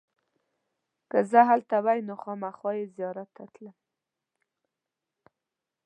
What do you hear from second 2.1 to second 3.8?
خامخا یې زیارت ته تلم.